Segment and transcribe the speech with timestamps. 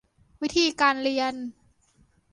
[0.41, 1.35] วิธีการเรียน